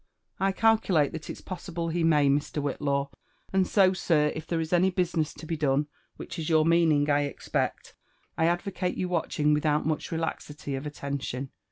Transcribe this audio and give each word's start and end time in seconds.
'''^ 0.01 0.03
I 0.39 0.51
calculate 0.51 1.11
that 1.11 1.29
it's 1.29 1.41
possible 1.41 1.89
he 1.89 2.03
may, 2.03 2.27
Mr. 2.27 2.59
Whitlaw; 2.59 3.11
and 3.53 3.67
so, 3.67 3.93
sir, 3.93 4.31
if 4.33 4.47
there 4.47 4.59
is 4.59 4.73
any 4.73 4.89
business 4.89 5.31
to 5.35 5.45
be 5.45 5.55
don^, 5.55 5.85
which 6.17 6.39
is 6.39 6.49
your 6.49 6.65
niaaD{ng, 6.65 7.07
I 7.07 7.25
expect, 7.25 7.93
I 8.35 8.47
advocate 8.47 8.97
your 8.97 9.09
watching 9.09 9.53
without 9.53 9.85
much 9.85 10.09
relaxity 10.09 10.75
of 10.75 10.85
aUention. 10.85 11.49